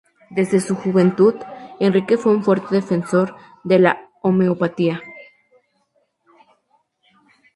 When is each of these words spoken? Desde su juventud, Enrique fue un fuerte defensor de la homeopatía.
Desde 0.31 0.59
su 0.61 0.73
juventud, 0.75 1.35
Enrique 1.79 2.17
fue 2.17 2.31
un 2.31 2.41
fuerte 2.43 2.73
defensor 2.73 3.35
de 3.63 3.77
la 3.77 4.09
homeopatía. 4.23 4.99